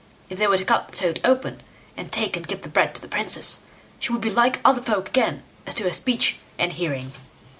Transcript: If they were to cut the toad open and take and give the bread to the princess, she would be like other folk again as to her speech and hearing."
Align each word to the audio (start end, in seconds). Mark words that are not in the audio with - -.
If 0.31 0.39
they 0.39 0.47
were 0.47 0.57
to 0.57 0.65
cut 0.65 0.87
the 0.87 0.97
toad 0.97 1.21
open 1.23 1.61
and 1.95 2.11
take 2.11 2.35
and 2.35 2.47
give 2.47 2.63
the 2.63 2.69
bread 2.69 2.95
to 2.95 3.01
the 3.01 3.07
princess, 3.07 3.59
she 3.99 4.11
would 4.11 4.21
be 4.23 4.31
like 4.31 4.59
other 4.65 4.81
folk 4.81 5.09
again 5.09 5.43
as 5.67 5.75
to 5.75 5.83
her 5.83 5.91
speech 5.93 6.39
and 6.57 6.73
hearing." 6.73 7.11